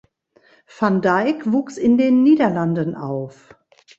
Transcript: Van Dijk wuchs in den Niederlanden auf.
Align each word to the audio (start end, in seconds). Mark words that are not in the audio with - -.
Van 0.65 0.99
Dijk 0.99 1.45
wuchs 1.51 1.77
in 1.77 1.95
den 1.95 2.23
Niederlanden 2.23 2.95
auf. 2.95 3.53